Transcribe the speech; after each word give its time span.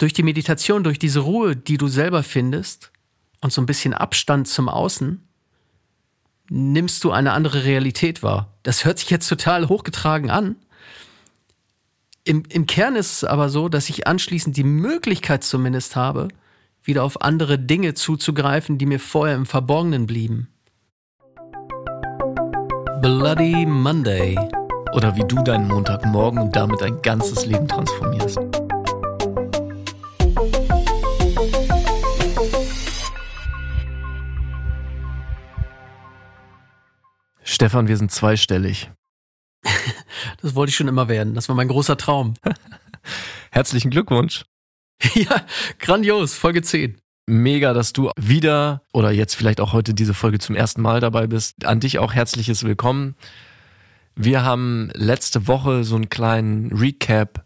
durch 0.00 0.14
die 0.14 0.22
Meditation, 0.22 0.82
durch 0.82 0.98
diese 0.98 1.20
Ruhe, 1.20 1.54
die 1.54 1.76
du 1.76 1.86
selber 1.86 2.22
findest 2.22 2.90
und 3.42 3.52
so 3.52 3.60
ein 3.60 3.66
bisschen 3.66 3.92
Abstand 3.92 4.48
zum 4.48 4.70
Außen, 4.70 5.22
nimmst 6.48 7.04
du 7.04 7.10
eine 7.10 7.32
andere 7.32 7.64
Realität 7.64 8.22
wahr. 8.22 8.54
Das 8.62 8.86
hört 8.86 8.98
sich 8.98 9.10
jetzt 9.10 9.28
total 9.28 9.68
hochgetragen 9.68 10.30
an. 10.30 10.56
Im, 12.24 12.44
Im 12.48 12.66
Kern 12.66 12.96
ist 12.96 13.12
es 13.12 13.24
aber 13.24 13.50
so, 13.50 13.68
dass 13.68 13.90
ich 13.90 14.06
anschließend 14.06 14.56
die 14.56 14.64
Möglichkeit 14.64 15.44
zumindest 15.44 15.96
habe, 15.96 16.28
wieder 16.82 17.04
auf 17.04 17.20
andere 17.20 17.58
Dinge 17.58 17.92
zuzugreifen, 17.92 18.78
die 18.78 18.86
mir 18.86 19.00
vorher 19.00 19.36
im 19.36 19.44
Verborgenen 19.44 20.06
blieben. 20.06 20.48
Bloody 23.02 23.66
Monday. 23.66 24.38
Oder 24.94 25.14
wie 25.14 25.24
du 25.24 25.36
deinen 25.42 25.68
Montagmorgen 25.68 26.40
und 26.40 26.56
damit 26.56 26.80
dein 26.80 27.00
ganzes 27.02 27.44
Leben 27.44 27.68
transformierst. 27.68 28.59
Stefan, 37.42 37.88
wir 37.88 37.98
sind 37.98 38.10
zweistellig. 38.10 38.90
das 40.40 40.54
wollte 40.54 40.70
ich 40.70 40.76
schon 40.76 40.88
immer 40.88 41.08
werden. 41.08 41.34
Das 41.34 41.50
war 41.50 41.56
mein 41.56 41.68
großer 41.68 41.98
Traum. 41.98 42.34
Herzlichen 43.50 43.90
Glückwunsch. 43.90 44.46
ja, 45.14 45.44
grandios, 45.78 46.32
Folge 46.32 46.62
10. 46.62 46.96
Mega, 47.26 47.74
dass 47.74 47.92
du 47.92 48.10
wieder 48.16 48.82
oder 48.94 49.10
jetzt 49.10 49.34
vielleicht 49.34 49.60
auch 49.60 49.74
heute 49.74 49.92
diese 49.92 50.14
Folge 50.14 50.38
zum 50.38 50.56
ersten 50.56 50.80
Mal 50.80 51.00
dabei 51.00 51.26
bist. 51.26 51.66
An 51.66 51.80
dich 51.80 51.98
auch 51.98 52.14
herzliches 52.14 52.64
Willkommen. 52.64 53.14
Wir 54.14 54.42
haben 54.42 54.90
letzte 54.94 55.46
Woche 55.46 55.84
so 55.84 55.96
einen 55.96 56.08
kleinen 56.08 56.72
Recap 56.72 57.44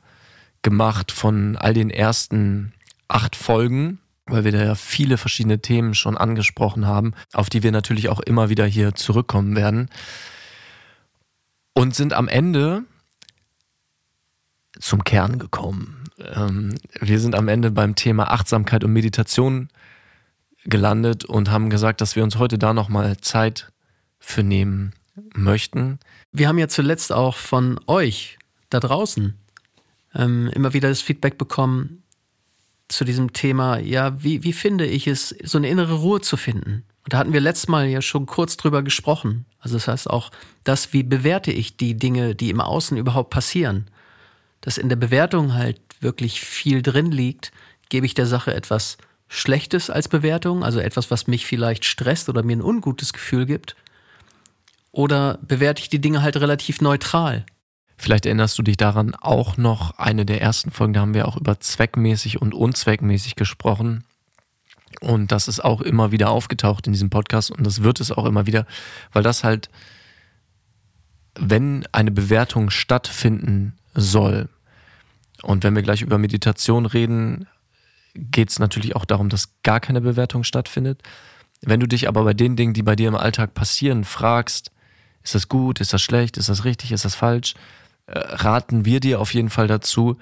gemacht 0.62 1.11
von 1.11 1.56
all 1.56 1.75
den 1.75 1.91
ersten 1.91 2.73
acht 3.15 3.37
Folgen, 3.37 4.01
weil 4.27 4.45
wir 4.45 4.53
da 4.53 4.63
ja 4.63 4.75
viele 4.75 5.17
verschiedene 5.19 5.61
Themen 5.61 5.95
schon 5.95 6.17
angesprochen 6.17 6.87
haben, 6.87 7.15
auf 7.33 7.48
die 7.48 7.62
wir 7.62 7.73
natürlich 7.73 8.09
auch 8.09 8.21
immer 8.21 8.48
wieder 8.48 8.67
hier 8.67 8.95
zurückkommen 8.95 9.55
werden. 9.55 9.89
Und 11.75 11.95
sind 11.95 12.12
am 12.12 12.29
Ende 12.29 12.84
zum 14.79 15.05
Kern 15.05 15.39
gekommen. 15.39 16.05
Ähm, 16.19 16.75
wir 17.01 17.21
sind 17.21 17.34
am 17.34 17.48
Ende 17.48 17.71
beim 17.71 17.95
Thema 17.95 18.31
Achtsamkeit 18.31 18.84
und 18.84 18.93
Meditation 18.93 19.69
gelandet 20.65 21.25
und 21.25 21.51
haben 21.51 21.71
gesagt, 21.71 22.01
dass 22.01 22.17
wir 22.17 22.25
uns 22.25 22.39
heute 22.39 22.59
da 22.59 22.75
nochmal 22.75 23.17
Zeit 23.19 23.71
für 24.19 24.43
nehmen 24.43 24.93
möchten. 25.34 25.99
Wir 26.33 26.49
haben 26.49 26.59
ja 26.59 26.69
zuletzt 26.69 27.12
auch 27.12 27.37
von 27.37 27.78
euch 27.87 28.39
da 28.71 28.81
draußen 28.81 29.39
ähm, 30.15 30.51
immer 30.55 30.73
wieder 30.73 30.89
das 30.89 31.03
Feedback 31.03 31.39
bekommen 31.39 32.03
zu 32.89 33.05
diesem 33.05 33.33
Thema, 33.33 33.79
ja, 33.79 34.23
wie, 34.23 34.45
wie 34.45 34.53
finde 34.53 34.87
ich 34.87 35.07
es, 35.07 35.35
so 35.43 35.59
eine 35.59 35.69
innere 35.69 35.95
Ruhe 35.95 36.21
zu 36.21 36.37
finden? 36.37 36.85
Und 37.05 37.13
da 37.13 37.19
hatten 37.19 37.33
wir 37.33 37.41
letztes 37.41 37.69
Mal 37.69 37.87
ja 37.89 38.01
schon 38.01 38.27
kurz 38.27 38.57
drüber 38.57 38.83
gesprochen. 38.83 39.45
Also 39.59 39.77
das 39.77 39.89
heißt 39.89 40.11
auch, 40.11 40.31
das, 40.65 40.93
wie 40.93 41.03
bewerte 41.03 41.53
ich 41.53 41.77
die 41.77 41.95
Dinge, 41.95 42.35
die 42.35 42.51
im 42.51 42.61
Außen 42.61 42.97
überhaupt 42.97 43.31
passieren? 43.31 43.91
Dass 44.61 44.79
in 44.79 44.89
der 44.89 44.97
Bewertung 44.97 45.55
halt 45.55 45.81
wirklich 46.01 46.41
viel 46.41 46.83
drin 46.83 47.11
liegt, 47.11 47.53
gebe 47.89 48.07
ich 48.07 48.15
der 48.15 48.27
Sache 48.27 48.55
etwas 48.55 48.97
Schlechtes 49.29 49.91
als 49.91 50.09
Bewertung, 50.09 50.65
also 50.65 50.81
etwas, 50.81 51.11
was 51.11 51.27
mich 51.27 51.47
vielleicht 51.47 51.85
stresst 51.85 52.29
oder 52.29 52.43
mir 52.43 52.57
ein 52.57 52.62
ungutes 52.62 53.12
Gefühl 53.12 53.47
gibt? 53.47 53.77
Oder 54.93 55.39
bewerte 55.43 55.83
ich 55.83 55.89
die 55.89 56.01
Dinge 56.01 56.23
halt 56.23 56.37
relativ 56.37 56.81
neutral? 56.81 57.45
Vielleicht 57.97 58.27
erinnerst 58.27 58.59
du 58.59 58.62
dich 58.62 58.77
daran 58.77 59.14
auch 59.14 59.56
noch, 59.56 59.98
eine 59.98 60.27
der 60.27 60.42
ersten 60.42 60.70
Folgen, 60.70 60.92
da 60.92 61.00
haben 61.00 61.14
wir 61.14 61.28
auch 61.28 61.37
über 61.37 61.61
zweckmäßig 61.61 62.42
und 62.42 62.55
unzweckmäßig 62.55 63.37
gesprochen. 63.37 64.05
Und 65.00 65.33
das 65.33 65.48
ist 65.48 65.64
auch 65.64 65.81
immer 65.81 66.12
wieder 66.12 66.31
aufgetaucht 66.31 66.87
in 66.87 66.92
diesem 66.92 67.11
Podcast 67.11 67.50
und 67.50 67.65
das 67.65 67.83
wird 67.83 68.00
es 68.00 68.12
auch 68.12 68.27
immer 68.27 68.47
wieder, 68.47 68.67
weil 69.12 69.22
das 69.22 69.45
halt, 69.45 69.69
wenn 71.38 71.87
eine 71.93 72.10
Bewertung 72.10 72.71
stattfinden 72.71 73.77
soll, 73.94 74.49
und 75.44 75.62
wenn 75.62 75.75
wir 75.75 75.82
gleich 75.82 76.03
über 76.03 76.19
Meditation 76.19 76.87
reden, 76.87 77.47
geht 78.15 78.50
es 78.50 78.59
natürlich 78.59 78.97
auch 78.97 79.05
darum, 79.05 79.28
dass 79.28 79.61
gar 79.62 79.81
keine 79.81 80.00
Bewertung 80.00 80.44
stattfindet. 80.44 81.03
Wenn 81.61 81.81
du 81.81 81.87
dich 81.87 82.09
aber 82.09 82.25
bei 82.25 82.34
den 82.34 82.56
Dingen, 82.56 82.75
die 82.75 82.82
bei 82.82 82.97
dir 82.97 83.09
im 83.09 83.16
Alltag 83.16 83.55
passieren, 83.55 84.05
fragst, 84.05 84.71
ist 85.22 85.34
das 85.34 85.49
gut, 85.49 85.81
ist 85.81 85.93
das 85.93 86.03
schlecht, 86.03 86.37
ist 86.37 86.49
das 86.49 86.65
richtig, 86.65 86.93
ist 86.93 87.05
das 87.05 87.15
falsch, 87.15 87.55
raten 88.06 88.84
wir 88.84 89.00
dir 89.00 89.20
auf 89.20 89.34
jeden 89.34 89.50
Fall 89.50 89.66
dazu, 89.66 90.19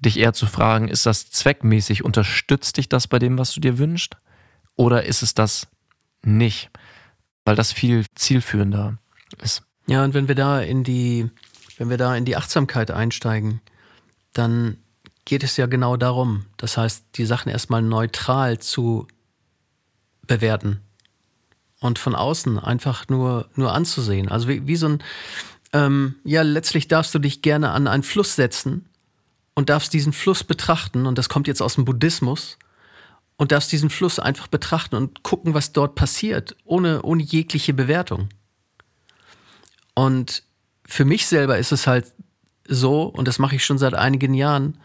dich 0.00 0.18
eher 0.18 0.32
zu 0.32 0.46
fragen, 0.46 0.88
ist 0.88 1.06
das 1.06 1.30
zweckmäßig, 1.30 2.04
unterstützt 2.04 2.76
dich 2.76 2.88
das 2.88 3.08
bei 3.08 3.18
dem, 3.18 3.38
was 3.38 3.52
du 3.52 3.60
dir 3.60 3.78
wünschst? 3.78 4.16
Oder 4.76 5.04
ist 5.04 5.22
es 5.22 5.34
das 5.34 5.68
nicht? 6.22 6.70
Weil 7.44 7.56
das 7.56 7.72
viel 7.72 8.04
zielführender 8.14 8.98
ist. 9.42 9.62
Ja, 9.86 10.04
und 10.04 10.14
wenn 10.14 10.28
wir 10.28 10.34
da 10.34 10.60
in 10.60 10.84
die, 10.84 11.30
wenn 11.78 11.90
wir 11.90 11.98
da 11.98 12.16
in 12.16 12.24
die 12.24 12.36
Achtsamkeit 12.36 12.90
einsteigen, 12.90 13.60
dann 14.32 14.78
geht 15.24 15.44
es 15.44 15.56
ja 15.56 15.66
genau 15.66 15.96
darum. 15.96 16.46
Das 16.56 16.76
heißt, 16.76 17.04
die 17.14 17.26
Sachen 17.26 17.50
erstmal 17.50 17.82
neutral 17.82 18.58
zu 18.58 19.06
bewerten 20.26 20.80
und 21.80 21.98
von 21.98 22.14
außen 22.14 22.58
einfach 22.58 23.08
nur, 23.08 23.48
nur 23.54 23.72
anzusehen. 23.72 24.28
Also 24.28 24.48
wie, 24.48 24.66
wie 24.66 24.76
so 24.76 24.88
ein, 24.88 25.02
ähm, 25.74 26.14
ja, 26.24 26.42
letztlich 26.42 26.86
darfst 26.86 27.14
du 27.14 27.18
dich 27.18 27.42
gerne 27.42 27.72
an 27.72 27.88
einen 27.88 28.04
Fluss 28.04 28.36
setzen 28.36 28.88
und 29.54 29.68
darfst 29.68 29.92
diesen 29.92 30.12
Fluss 30.12 30.44
betrachten, 30.44 31.04
und 31.04 31.18
das 31.18 31.28
kommt 31.28 31.48
jetzt 31.48 31.60
aus 31.60 31.74
dem 31.74 31.84
Buddhismus, 31.84 32.58
und 33.36 33.50
darfst 33.50 33.72
diesen 33.72 33.90
Fluss 33.90 34.20
einfach 34.20 34.46
betrachten 34.46 34.94
und 34.94 35.24
gucken, 35.24 35.52
was 35.52 35.72
dort 35.72 35.96
passiert, 35.96 36.56
ohne, 36.64 37.02
ohne 37.02 37.24
jegliche 37.24 37.74
Bewertung. 37.74 38.28
Und 39.94 40.44
für 40.86 41.04
mich 41.04 41.26
selber 41.26 41.58
ist 41.58 41.72
es 41.72 41.88
halt 41.88 42.06
so, 42.68 43.02
und 43.02 43.26
das 43.26 43.40
mache 43.40 43.56
ich 43.56 43.64
schon 43.64 43.78
seit 43.78 43.94
einigen 43.94 44.34
Jahren, 44.34 44.78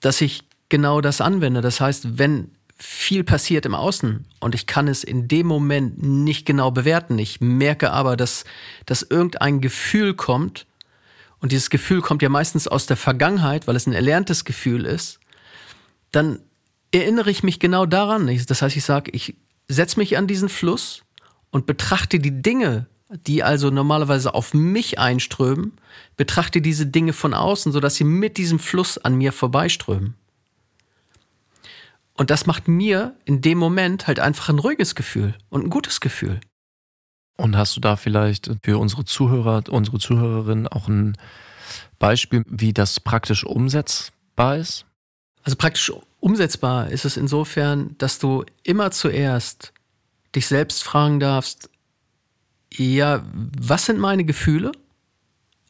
dass 0.00 0.20
ich 0.20 0.42
genau 0.68 1.00
das 1.00 1.20
anwende. 1.20 1.60
Das 1.60 1.80
heißt, 1.80 2.18
wenn 2.18 2.53
viel 2.76 3.24
passiert 3.24 3.66
im 3.66 3.74
Außen 3.74 4.26
und 4.40 4.54
ich 4.54 4.66
kann 4.66 4.88
es 4.88 5.04
in 5.04 5.28
dem 5.28 5.46
Moment 5.46 6.02
nicht 6.02 6.44
genau 6.44 6.70
bewerten, 6.70 7.18
ich 7.18 7.40
merke 7.40 7.92
aber, 7.92 8.16
dass, 8.16 8.44
dass 8.86 9.02
irgendein 9.02 9.60
Gefühl 9.60 10.14
kommt, 10.14 10.66
und 11.44 11.52
dieses 11.52 11.68
Gefühl 11.68 12.00
kommt 12.00 12.22
ja 12.22 12.30
meistens 12.30 12.66
aus 12.66 12.86
der 12.86 12.96
Vergangenheit, 12.96 13.66
weil 13.66 13.76
es 13.76 13.86
ein 13.86 13.92
erlerntes 13.92 14.46
Gefühl 14.46 14.86
ist, 14.86 15.20
dann 16.10 16.38
erinnere 16.90 17.30
ich 17.30 17.42
mich 17.42 17.60
genau 17.60 17.84
daran. 17.84 18.34
Das 18.46 18.62
heißt, 18.62 18.76
ich 18.76 18.84
sage, 18.84 19.10
ich 19.10 19.36
setze 19.68 19.98
mich 19.98 20.16
an 20.16 20.26
diesen 20.26 20.48
Fluss 20.48 21.02
und 21.50 21.66
betrachte 21.66 22.18
die 22.18 22.40
Dinge, 22.40 22.86
die 23.26 23.42
also 23.42 23.68
normalerweise 23.68 24.32
auf 24.32 24.54
mich 24.54 24.98
einströmen, 24.98 25.72
betrachte 26.16 26.62
diese 26.62 26.86
Dinge 26.86 27.12
von 27.12 27.34
außen, 27.34 27.72
sodass 27.72 27.96
sie 27.96 28.04
mit 28.04 28.38
diesem 28.38 28.58
Fluss 28.58 28.96
an 28.96 29.16
mir 29.16 29.30
vorbeiströmen. 29.30 30.14
Und 32.16 32.30
das 32.30 32.46
macht 32.46 32.68
mir 32.68 33.16
in 33.24 33.40
dem 33.40 33.58
Moment 33.58 34.06
halt 34.06 34.20
einfach 34.20 34.48
ein 34.48 34.58
ruhiges 34.58 34.94
Gefühl 34.94 35.34
und 35.48 35.64
ein 35.64 35.70
gutes 35.70 36.00
Gefühl. 36.00 36.40
Und 37.36 37.56
hast 37.56 37.76
du 37.76 37.80
da 37.80 37.96
vielleicht 37.96 38.50
für 38.62 38.78
unsere 38.78 39.04
Zuhörer, 39.04 39.64
unsere 39.68 39.98
Zuhörerinnen 39.98 40.68
auch 40.68 40.86
ein 40.86 41.16
Beispiel, 41.98 42.44
wie 42.48 42.72
das 42.72 43.00
praktisch 43.00 43.44
umsetzbar 43.44 44.56
ist? 44.56 44.86
Also 45.42 45.56
praktisch 45.56 45.92
umsetzbar 46.20 46.90
ist 46.90 47.04
es 47.04 47.16
insofern, 47.16 47.96
dass 47.98 48.18
du 48.18 48.44
immer 48.62 48.92
zuerst 48.92 49.72
dich 50.34 50.46
selbst 50.46 50.84
fragen 50.84 51.20
darfst, 51.20 51.68
ja, 52.72 53.22
was 53.58 53.86
sind 53.86 53.98
meine 53.98 54.24
Gefühle? 54.24 54.72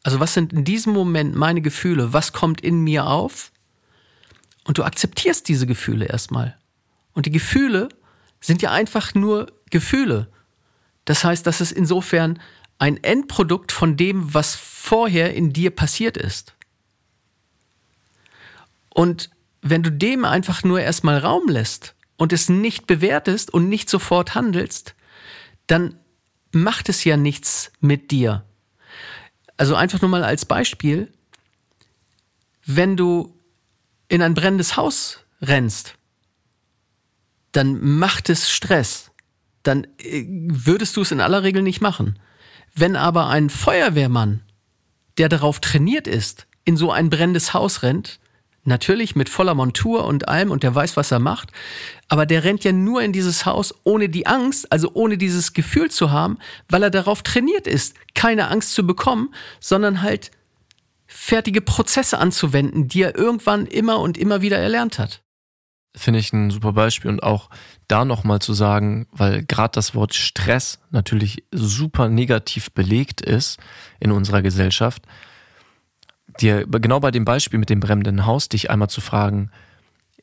Also 0.03 0.19
was 0.19 0.33
sind 0.33 0.53
in 0.53 0.63
diesem 0.63 0.93
Moment 0.93 1.35
meine 1.35 1.61
Gefühle? 1.61 2.13
Was 2.13 2.31
kommt 2.31 2.61
in 2.61 2.83
mir 2.83 3.07
auf? 3.07 3.51
Und 4.65 4.77
du 4.77 4.83
akzeptierst 4.83 5.47
diese 5.47 5.67
Gefühle 5.67 6.05
erstmal. 6.05 6.57
Und 7.13 7.27
die 7.27 7.31
Gefühle 7.31 7.87
sind 8.41 8.61
ja 8.61 8.71
einfach 8.71 9.13
nur 9.13 9.47
Gefühle. 9.69 10.27
Das 11.05 11.23
heißt, 11.23 11.47
das 11.47 11.61
ist 11.61 11.71
insofern 11.71 12.39
ein 12.77 13.01
Endprodukt 13.01 13.71
von 13.71 13.95
dem, 13.95 14.33
was 14.33 14.55
vorher 14.55 15.33
in 15.33 15.53
dir 15.53 15.71
passiert 15.71 16.17
ist. 16.17 16.55
Und 18.89 19.29
wenn 19.61 19.83
du 19.83 19.91
dem 19.91 20.25
einfach 20.25 20.63
nur 20.63 20.81
erstmal 20.81 21.19
Raum 21.19 21.47
lässt 21.47 21.95
und 22.17 22.33
es 22.33 22.49
nicht 22.49 22.87
bewertest 22.87 23.53
und 23.53 23.69
nicht 23.69 23.89
sofort 23.89 24.35
handelst, 24.35 24.95
dann 25.67 25.99
macht 26.51 26.89
es 26.89 27.03
ja 27.03 27.17
nichts 27.17 27.71
mit 27.79 28.11
dir. 28.11 28.45
Also 29.57 29.75
einfach 29.75 30.01
nur 30.01 30.09
mal 30.09 30.23
als 30.23 30.45
Beispiel, 30.45 31.11
wenn 32.65 32.97
du 32.97 33.34
in 34.07 34.21
ein 34.21 34.33
brennendes 34.33 34.77
Haus 34.77 35.19
rennst, 35.41 35.95
dann 37.51 37.79
macht 37.97 38.29
es 38.29 38.49
Stress. 38.49 39.11
Dann 39.63 39.87
äh, 39.97 40.25
würdest 40.27 40.95
du 40.97 41.01
es 41.01 41.11
in 41.11 41.21
aller 41.21 41.43
Regel 41.43 41.61
nicht 41.61 41.81
machen. 41.81 42.19
Wenn 42.73 42.95
aber 42.95 43.27
ein 43.27 43.49
Feuerwehrmann, 43.49 44.43
der 45.17 45.29
darauf 45.29 45.59
trainiert 45.59 46.07
ist, 46.07 46.47
in 46.65 46.77
so 46.77 46.91
ein 46.91 47.09
brennendes 47.09 47.53
Haus 47.53 47.83
rennt, 47.83 48.19
Natürlich 48.67 49.15
mit 49.15 49.29
voller 49.29 49.53
Montur 49.53 50.05
und 50.05 50.27
allem 50.27 50.49
und 50.49 50.63
der 50.63 50.73
weiß, 50.73 50.97
was 50.97 51.11
er 51.11 51.19
macht. 51.19 51.51
Aber 52.07 52.25
der 52.25 52.43
rennt 52.43 52.63
ja 52.63 52.71
nur 52.71 53.03
in 53.03 53.13
dieses 53.13 53.45
Haus 53.45 53.75
ohne 53.83 54.09
die 54.09 54.25
Angst, 54.25 54.71
also 54.71 54.89
ohne 54.95 55.19
dieses 55.19 55.53
Gefühl 55.53 55.91
zu 55.91 56.09
haben, 56.09 56.39
weil 56.67 56.81
er 56.81 56.89
darauf 56.89 57.21
trainiert 57.21 57.67
ist, 57.67 57.95
keine 58.15 58.49
Angst 58.49 58.73
zu 58.73 58.85
bekommen, 58.85 59.33
sondern 59.59 60.01
halt 60.01 60.31
fertige 61.07 61.61
Prozesse 61.61 62.19
anzuwenden, 62.19 62.87
die 62.87 63.03
er 63.03 63.15
irgendwann 63.15 63.65
immer 63.65 63.99
und 63.99 64.17
immer 64.17 64.41
wieder 64.41 64.57
erlernt 64.57 64.99
hat. 64.99 65.21
Finde 65.95 66.19
ich 66.19 66.33
ein 66.33 66.51
super 66.51 66.73
Beispiel 66.73 67.09
und 67.09 67.23
auch 67.23 67.49
da 67.87 68.03
nochmal 68.03 68.39
zu 68.39 68.53
sagen, 68.53 69.07
weil 69.11 69.43
gerade 69.43 69.71
das 69.73 69.95
Wort 69.95 70.13
Stress 70.13 70.79
natürlich 70.91 71.45
super 71.51 72.09
negativ 72.09 72.71
belegt 72.71 73.21
ist 73.21 73.59
in 73.99 74.11
unserer 74.11 74.41
Gesellschaft, 74.41 75.03
dir 76.41 76.65
genau 76.67 76.99
bei 76.99 77.11
dem 77.11 77.23
Beispiel 77.23 77.59
mit 77.59 77.69
dem 77.69 77.79
brennenden 77.79 78.25
Haus 78.25 78.49
dich 78.49 78.69
einmal 78.69 78.89
zu 78.89 78.99
fragen, 78.99 79.51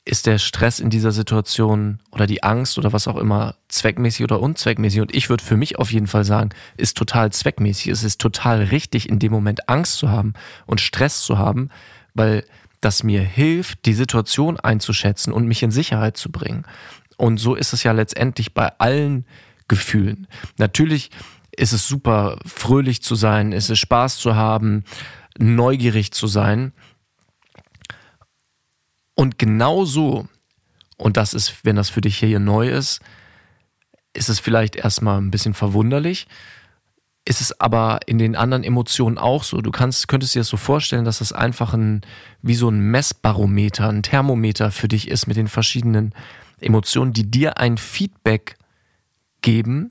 ist 0.04 0.26
der 0.26 0.38
Stress 0.38 0.80
in 0.80 0.90
dieser 0.90 1.12
Situation 1.12 2.00
oder 2.10 2.26
die 2.26 2.42
Angst 2.42 2.76
oder 2.76 2.92
was 2.92 3.06
auch 3.06 3.16
immer 3.16 3.54
zweckmäßig 3.68 4.24
oder 4.24 4.40
unzweckmäßig? 4.40 5.00
Und 5.00 5.14
ich 5.14 5.28
würde 5.30 5.44
für 5.44 5.56
mich 5.56 5.78
auf 5.78 5.92
jeden 5.92 6.08
Fall 6.08 6.24
sagen, 6.24 6.50
ist 6.76 6.96
total 6.96 7.30
zweckmäßig. 7.30 7.88
Es 7.88 8.02
ist 8.02 8.20
total 8.20 8.64
richtig, 8.64 9.08
in 9.08 9.20
dem 9.20 9.30
Moment 9.30 9.68
Angst 9.68 9.98
zu 9.98 10.10
haben 10.10 10.34
und 10.66 10.80
Stress 10.80 11.22
zu 11.22 11.38
haben, 11.38 11.70
weil 12.14 12.44
das 12.80 13.04
mir 13.04 13.22
hilft, 13.22 13.86
die 13.86 13.94
Situation 13.94 14.58
einzuschätzen 14.58 15.32
und 15.32 15.46
mich 15.46 15.62
in 15.62 15.70
Sicherheit 15.70 16.16
zu 16.16 16.32
bringen. 16.32 16.64
Und 17.16 17.38
so 17.38 17.54
ist 17.54 17.72
es 17.72 17.84
ja 17.84 17.92
letztendlich 17.92 18.54
bei 18.54 18.72
allen 18.78 19.24
Gefühlen. 19.68 20.26
Natürlich 20.58 21.10
ist 21.56 21.72
es 21.72 21.86
super, 21.86 22.38
fröhlich 22.44 23.02
zu 23.02 23.14
sein, 23.14 23.52
ist 23.52 23.70
es 23.70 23.78
Spaß 23.78 24.16
zu 24.16 24.34
haben, 24.34 24.82
neugierig 25.38 26.12
zu 26.12 26.26
sein. 26.26 26.72
Und 29.14 29.38
genau 29.38 29.84
so, 29.84 30.26
und 30.96 31.16
das 31.16 31.34
ist, 31.34 31.64
wenn 31.64 31.76
das 31.76 31.90
für 31.90 32.00
dich 32.00 32.18
hier 32.18 32.40
neu 32.40 32.68
ist, 32.68 33.00
ist 34.14 34.28
es 34.28 34.40
vielleicht 34.40 34.76
erstmal 34.76 35.20
ein 35.20 35.30
bisschen 35.30 35.54
verwunderlich, 35.54 36.26
ist 37.24 37.40
es 37.40 37.60
aber 37.60 38.00
in 38.06 38.18
den 38.18 38.34
anderen 38.34 38.64
Emotionen 38.64 39.16
auch 39.16 39.44
so. 39.44 39.60
Du 39.60 39.70
kannst, 39.70 40.08
könntest 40.08 40.34
dir 40.34 40.40
das 40.40 40.48
so 40.48 40.56
vorstellen, 40.56 41.04
dass 41.04 41.18
das 41.18 41.32
einfach 41.32 41.72
ein, 41.72 42.00
wie 42.42 42.54
so 42.54 42.68
ein 42.68 42.80
Messbarometer, 42.80 43.88
ein 43.88 44.02
Thermometer 44.02 44.72
für 44.72 44.88
dich 44.88 45.08
ist 45.08 45.26
mit 45.26 45.36
den 45.36 45.48
verschiedenen 45.48 46.14
Emotionen, 46.60 47.12
die 47.12 47.30
dir 47.30 47.58
ein 47.58 47.78
Feedback 47.78 48.56
geben, 49.40 49.90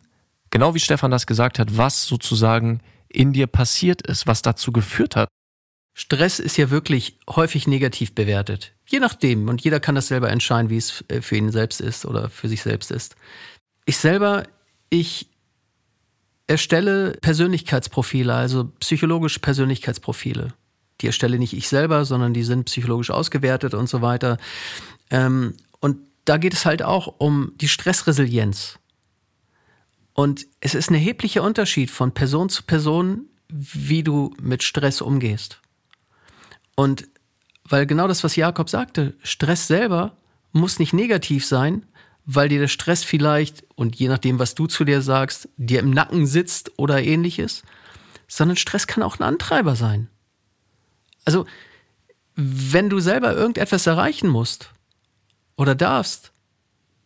genau 0.50 0.76
wie 0.76 0.80
Stefan 0.80 1.12
das 1.12 1.26
gesagt 1.26 1.60
hat, 1.60 1.78
was 1.78 2.06
sozusagen 2.06 2.82
in 3.08 3.34
dir 3.34 3.48
passiert 3.48 4.02
ist, 4.02 4.28
was 4.28 4.42
dazu 4.42 4.72
geführt 4.72 5.16
hat. 5.16 5.30
Stress 5.94 6.40
ist 6.40 6.58
ja 6.58 6.70
wirklich 6.70 7.18
häufig 7.30 7.68
negativ 7.68 8.16
bewertet. 8.16 8.74
Je 8.88 9.00
nachdem. 9.00 9.50
Und 9.50 9.62
jeder 9.62 9.80
kann 9.80 9.96
das 9.96 10.08
selber 10.08 10.30
entscheiden, 10.30 10.70
wie 10.70 10.78
es 10.78 11.04
äh, 11.10 11.22
für 11.22 11.36
ihn 11.36 11.52
selbst 11.52 11.82
ist 11.82 12.06
oder 12.06 12.30
für 12.30 12.48
sich 12.48 12.62
selbst 12.62 12.92
ist. 12.92 13.16
Ich 13.86 13.98
selber, 13.98 14.44
ich 14.90 15.30
erstelle 16.48 17.14
Persönlichkeitsprofile, 17.22 18.34
also 18.34 18.66
psychologische 18.80 19.40
Persönlichkeitsprofile. 19.40 20.54
Die 21.02 21.08
erstelle 21.08 21.40
nicht 21.40 21.54
ich 21.54 21.68
selber, 21.68 22.06
sondern 22.06 22.34
die 22.34 22.44
sind 22.44 22.66
psychologisch 22.66 23.10
ausgewertet 23.10 23.74
und 23.74 23.88
so 23.88 24.02
weiter. 24.02 24.38
Ähm, 25.10 25.56
und 25.80 25.98
da 26.26 26.38
geht 26.38 26.54
es 26.54 26.66
halt 26.66 26.84
auch 26.84 27.16
um 27.18 27.54
die 27.56 27.68
Stressresilienz. 27.68 28.80
Und 30.14 30.46
es 30.60 30.76
ist 30.76 30.90
ein 30.90 30.96
erheblicher 30.96 31.42
Unterschied 31.42 31.90
von 31.90 32.14
Person 32.14 32.50
zu 32.50 32.64
Person, 32.64 33.26
wie 33.48 34.04
du 34.04 34.34
mit 34.42 34.62
Stress 34.62 35.02
umgehst. 35.02 35.61
Und 36.76 37.08
weil 37.64 37.86
genau 37.86 38.08
das, 38.08 38.24
was 38.24 38.36
Jakob 38.36 38.70
sagte, 38.70 39.16
Stress 39.24 39.68
selber 39.68 40.18
muss 40.52 40.80
nicht 40.80 40.94
negativ 40.94 41.46
sein, 41.46 41.86
weil 42.26 42.50
dir 42.50 42.60
der 42.60 42.68
Stress 42.68 43.04
vielleicht, 43.04 43.64
und 43.76 43.96
je 43.96 44.08
nachdem, 44.08 44.40
was 44.40 44.56
du 44.56 44.68
zu 44.68 44.84
dir 44.84 45.02
sagst, 45.02 45.50
dir 45.58 45.80
im 45.80 45.92
Nacken 45.92 46.26
sitzt 46.26 46.78
oder 46.78 47.02
ähnliches, 47.02 47.64
sondern 48.28 48.58
Stress 48.58 48.88
kann 48.88 49.04
auch 49.04 49.20
ein 49.20 49.24
Antreiber 49.24 49.76
sein. 49.76 50.10
Also, 51.26 51.46
wenn 52.36 52.90
du 52.90 53.00
selber 53.00 53.34
irgendetwas 53.34 53.88
erreichen 53.88 54.30
musst 54.30 54.72
oder 55.56 55.76
darfst, 55.76 56.32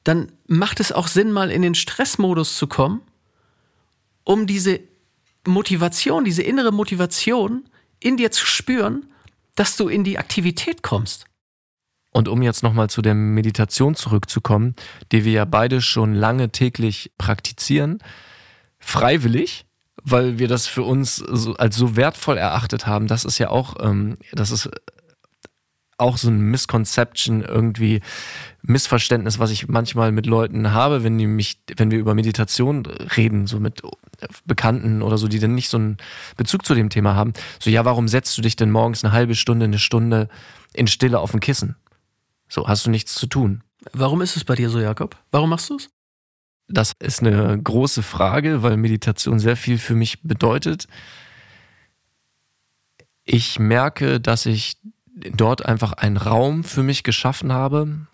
dann 0.03 0.31
macht 0.47 0.79
es 0.79 0.91
auch 0.91 1.07
Sinn, 1.07 1.31
mal 1.31 1.49
in 1.49 1.61
den 1.61 1.75
Stressmodus 1.75 2.57
zu 2.57 2.67
kommen, 2.67 3.01
um 4.23 4.45
diese 4.47 4.79
Motivation, 5.45 6.25
diese 6.25 6.43
innere 6.43 6.71
Motivation 6.71 7.65
in 7.99 8.17
dir 8.17 8.31
zu 8.31 8.45
spüren 8.45 9.07
dass 9.55 9.77
du 9.77 9.87
in 9.87 10.03
die 10.03 10.17
Aktivität 10.17 10.83
kommst. 10.83 11.25
Und 12.11 12.29
um 12.29 12.41
jetzt 12.41 12.63
nochmal 12.63 12.89
zu 12.89 13.01
der 13.01 13.13
Meditation 13.13 13.95
zurückzukommen, 13.95 14.75
die 15.11 15.25
wir 15.25 15.33
ja 15.33 15.45
beide 15.45 15.81
schon 15.81 16.13
lange 16.13 16.49
täglich 16.49 17.11
praktizieren, 17.17 17.99
freiwillig, 18.79 19.65
weil 20.01 20.39
wir 20.39 20.47
das 20.47 20.67
für 20.67 20.83
uns 20.83 21.21
als 21.57 21.75
so 21.75 21.95
wertvoll 21.97 22.37
erachtet 22.37 22.87
haben, 22.87 23.07
das 23.07 23.25
ist 23.25 23.37
ja 23.37 23.49
auch, 23.49 23.75
ähm, 23.81 24.17
das 24.31 24.51
ist 24.51 24.69
auch 25.97 26.17
so 26.17 26.29
ein 26.29 26.39
Misconception, 26.41 27.41
irgendwie 27.41 28.01
Missverständnis, 28.61 29.39
was 29.39 29.51
ich 29.51 29.67
manchmal 29.67 30.11
mit 30.11 30.25
Leuten 30.25 30.71
habe, 30.71 31.03
wenn 31.03 31.17
die 31.17 31.27
mich, 31.27 31.59
wenn 31.77 31.91
wir 31.91 31.99
über 31.99 32.13
Meditation 32.15 32.85
reden, 32.85 33.47
so 33.47 33.59
mit 33.59 33.81
Bekannten 34.45 35.01
oder 35.01 35.17
so, 35.17 35.27
die 35.27 35.39
dann 35.39 35.55
nicht 35.55 35.69
so 35.69 35.77
einen 35.77 35.97
Bezug 36.35 36.65
zu 36.65 36.75
dem 36.75 36.89
Thema 36.89 37.15
haben. 37.15 37.33
So, 37.59 37.69
ja, 37.69 37.85
warum 37.85 38.07
setzt 38.07 38.37
du 38.37 38.41
dich 38.41 38.55
denn 38.55 38.71
morgens 38.71 39.03
eine 39.03 39.13
halbe 39.13 39.35
Stunde, 39.35 39.65
eine 39.65 39.79
Stunde 39.79 40.27
in 40.73 40.87
Stille 40.87 41.19
auf 41.19 41.33
ein 41.33 41.39
Kissen? 41.39 41.75
So, 42.49 42.67
hast 42.67 42.85
du 42.85 42.89
nichts 42.89 43.15
zu 43.15 43.27
tun. 43.27 43.63
Warum 43.93 44.21
ist 44.21 44.35
es 44.35 44.43
bei 44.43 44.55
dir 44.55 44.69
so, 44.69 44.79
Jakob? 44.79 45.15
Warum 45.31 45.49
machst 45.49 45.69
du 45.69 45.77
es? 45.77 45.89
Das 46.67 46.93
ist 46.99 47.21
eine 47.21 47.61
große 47.61 48.01
Frage, 48.01 48.63
weil 48.63 48.75
Meditation 48.77 49.39
sehr 49.39 49.55
viel 49.55 49.77
für 49.77 49.95
mich 49.95 50.23
bedeutet. 50.23 50.87
Ich 53.23 53.59
merke, 53.59 54.19
dass 54.19 54.45
ich 54.45 54.77
dort 55.15 55.65
einfach 55.65 55.93
einen 55.93 56.17
Raum 56.17 56.63
für 56.63 56.83
mich 56.83 57.03
geschaffen 57.03 57.51
habe, 57.51 58.07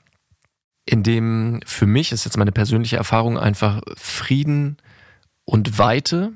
in 0.86 1.04
dem 1.04 1.62
für 1.66 1.86
mich, 1.86 2.12
ist 2.12 2.26
jetzt 2.26 2.38
meine 2.38 2.52
persönliche 2.52 2.98
Erfahrung, 2.98 3.38
einfach 3.38 3.82
Frieden 3.98 4.78
und 5.46 5.78
Weite 5.78 6.34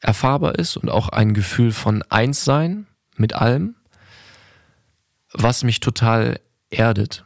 erfahrbar 0.00 0.58
ist 0.58 0.76
und 0.76 0.90
auch 0.90 1.08
ein 1.08 1.34
Gefühl 1.34 1.72
von 1.72 2.02
Einssein 2.10 2.86
mit 3.16 3.34
allem, 3.34 3.74
was 5.32 5.64
mich 5.64 5.80
total 5.80 6.40
erdet. 6.70 7.24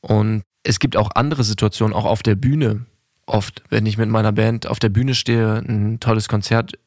Und 0.00 0.42
es 0.62 0.78
gibt 0.78 0.96
auch 0.96 1.10
andere 1.14 1.44
Situationen, 1.44 1.94
auch 1.94 2.04
auf 2.04 2.22
der 2.22 2.36
Bühne, 2.36 2.86
oft, 3.26 3.62
wenn 3.68 3.86
ich 3.86 3.98
mit 3.98 4.08
meiner 4.08 4.32
Band 4.32 4.66
auf 4.66 4.78
der 4.78 4.88
Bühne 4.88 5.14
stehe, 5.14 5.56
ein 5.56 5.98
tolles 6.00 6.28
Konzert 6.28 6.78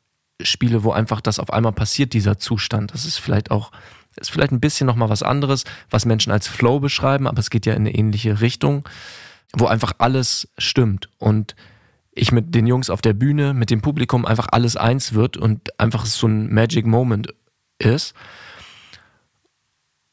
spiele, 0.42 0.84
wo 0.84 0.92
einfach 0.92 1.22
das 1.22 1.40
auf 1.40 1.52
einmal 1.52 1.74
passiert, 1.74 2.14
dieser 2.14 2.38
Zustand. 2.38 2.94
Das 2.94 3.06
ist 3.06 3.18
vielleicht 3.18 3.52
auch 3.52 3.72
ist 4.18 4.32
vielleicht 4.32 4.52
ein 4.52 4.60
bisschen 4.60 4.88
nochmal 4.88 5.10
was 5.10 5.24
anderes, 5.24 5.64
was 5.90 6.06
Menschen 6.06 6.32
als 6.32 6.48
Flow 6.48 6.80
beschreiben, 6.80 7.28
aber 7.28 7.40
es 7.40 7.50
geht 7.50 7.66
ja 7.66 7.74
in 7.74 7.82
eine 7.82 7.96
ähnliche 7.96 8.42
Richtung, 8.42 8.88
wo 9.54 9.66
einfach 9.66 9.94
alles 9.98 10.48
stimmt 10.58 11.10
und 11.18 11.56
ich 12.16 12.32
mit 12.32 12.56
den 12.56 12.66
Jungs 12.66 12.90
auf 12.90 13.02
der 13.02 13.14
Bühne, 13.14 13.54
mit 13.54 13.70
dem 13.70 13.82
Publikum 13.82 14.26
einfach 14.26 14.48
alles 14.52 14.78
eins 14.78 15.14
wird 15.14 15.36
und 15.36 15.78
einfach 15.80 16.06
so 16.06 16.28
ein 16.28 16.52
Magic 16.54 16.86
Moment 16.86 17.34
ist. 17.78 18.14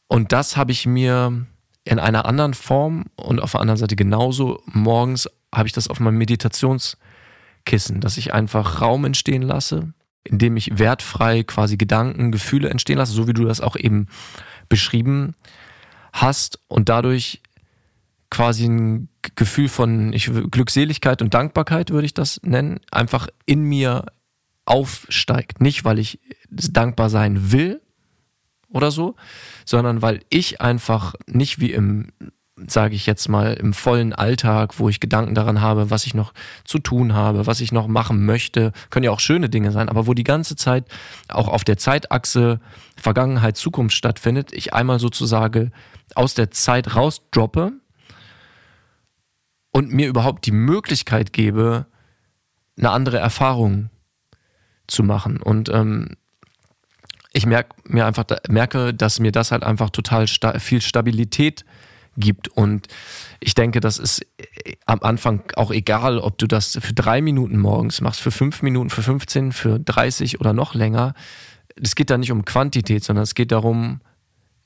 Und 0.08 0.32
das 0.32 0.56
habe 0.56 0.72
ich 0.72 0.84
mir 0.84 1.46
in 1.84 1.98
einer 1.98 2.26
anderen 2.26 2.54
Form 2.54 3.06
und 3.16 3.40
auf 3.40 3.52
der 3.52 3.60
anderen 3.60 3.78
Seite 3.78 3.96
genauso 3.96 4.60
morgens 4.66 5.28
habe 5.54 5.68
ich 5.68 5.72
das 5.72 5.88
auf 5.88 6.00
meinem 6.00 6.18
Meditationskissen, 6.18 8.00
dass 8.00 8.16
ich 8.16 8.34
einfach 8.34 8.80
Raum 8.80 9.04
entstehen 9.04 9.42
lasse, 9.42 9.92
indem 10.24 10.56
ich 10.56 10.78
wertfrei 10.78 11.42
quasi 11.42 11.76
Gedanken, 11.76 12.32
Gefühle 12.32 12.70
entstehen 12.70 12.98
lasse, 12.98 13.12
so 13.12 13.26
wie 13.26 13.32
du 13.32 13.44
das 13.44 13.60
auch 13.60 13.76
eben 13.76 14.06
beschrieben 14.68 15.34
hast 16.12 16.58
und 16.68 16.88
dadurch 16.88 17.40
quasi 18.30 18.66
ein 18.66 19.08
Gefühl 19.36 19.68
von 19.68 20.12
ich, 20.12 20.30
Glückseligkeit 20.50 21.20
und 21.22 21.34
Dankbarkeit, 21.34 21.90
würde 21.90 22.06
ich 22.06 22.14
das 22.14 22.40
nennen, 22.42 22.80
einfach 22.90 23.28
in 23.46 23.64
mir 23.64 24.06
aufsteigt. 24.64 25.60
Nicht, 25.60 25.84
weil 25.84 25.98
ich 25.98 26.18
dankbar 26.50 27.10
sein 27.10 27.52
will 27.52 27.82
oder 28.68 28.90
so, 28.90 29.16
sondern 29.64 30.02
weil 30.02 30.20
ich 30.30 30.60
einfach 30.60 31.14
nicht 31.26 31.60
wie 31.60 31.72
im 31.72 32.12
sage 32.56 32.94
ich 32.94 33.06
jetzt 33.06 33.28
mal, 33.28 33.54
im 33.54 33.72
vollen 33.72 34.12
Alltag, 34.12 34.78
wo 34.78 34.88
ich 34.88 35.00
Gedanken 35.00 35.34
daran 35.34 35.60
habe, 35.60 35.90
was 35.90 36.04
ich 36.06 36.14
noch 36.14 36.34
zu 36.64 36.78
tun 36.78 37.14
habe, 37.14 37.46
was 37.46 37.60
ich 37.60 37.72
noch 37.72 37.88
machen 37.88 38.26
möchte, 38.26 38.72
können 38.90 39.04
ja 39.04 39.10
auch 39.10 39.20
schöne 39.20 39.48
Dinge 39.48 39.72
sein, 39.72 39.88
aber 39.88 40.06
wo 40.06 40.12
die 40.12 40.24
ganze 40.24 40.54
Zeit 40.54 40.84
auch 41.28 41.48
auf 41.48 41.64
der 41.64 41.78
Zeitachse 41.78 42.60
Vergangenheit, 42.96 43.56
Zukunft 43.56 43.96
stattfindet, 43.96 44.52
ich 44.52 44.74
einmal 44.74 44.98
sozusagen 44.98 45.72
aus 46.14 46.34
der 46.34 46.50
Zeit 46.50 46.94
rausdroppe 46.94 47.72
und 49.70 49.92
mir 49.92 50.08
überhaupt 50.08 50.44
die 50.44 50.52
Möglichkeit 50.52 51.32
gebe, 51.32 51.86
eine 52.76 52.90
andere 52.90 53.18
Erfahrung 53.18 53.88
zu 54.86 55.02
machen. 55.02 55.40
Und 55.40 55.70
ähm, 55.70 56.16
ich 57.32 57.46
merke 57.46 57.76
mir 57.84 58.04
einfach, 58.04 58.24
merke, 58.48 58.92
dass 58.92 59.20
mir 59.20 59.32
das 59.32 59.52
halt 59.52 59.62
einfach 59.62 59.88
total 59.88 60.26
sta 60.26 60.58
viel 60.58 60.82
Stabilität 60.82 61.64
gibt. 62.16 62.48
Und 62.48 62.88
ich 63.40 63.54
denke, 63.54 63.80
das 63.80 63.98
ist 63.98 64.22
äh, 64.38 64.74
am 64.86 65.00
Anfang 65.02 65.42
auch 65.56 65.70
egal, 65.70 66.18
ob 66.18 66.38
du 66.38 66.46
das 66.46 66.78
für 66.80 66.92
drei 66.92 67.20
Minuten 67.20 67.58
morgens 67.58 68.00
machst, 68.00 68.20
für 68.20 68.30
fünf 68.30 68.62
Minuten, 68.62 68.90
für 68.90 69.02
15, 69.02 69.52
für 69.52 69.78
30 69.78 70.40
oder 70.40 70.52
noch 70.52 70.74
länger. 70.74 71.14
Es 71.80 71.94
geht 71.94 72.10
da 72.10 72.18
nicht 72.18 72.32
um 72.32 72.44
Quantität, 72.44 73.04
sondern 73.04 73.22
es 73.22 73.34
geht 73.34 73.52
darum, 73.52 74.00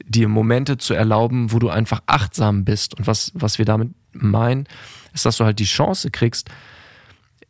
dir 0.05 0.29
Momente 0.29 0.77
zu 0.77 0.95
erlauben, 0.95 1.53
wo 1.53 1.59
du 1.59 1.69
einfach 1.69 2.03
achtsam 2.07 2.65
bist. 2.65 2.99
Und 2.99 3.07
was, 3.07 3.33
was 3.35 3.59
wir 3.59 3.65
damit 3.65 3.91
meinen, 4.13 4.67
ist, 5.15 5.25
dass 5.25 5.39
du 5.39 5.45
halt 5.45 5.59
die 5.59 5.65
Chance 5.65 6.11
kriegst, 6.11 6.51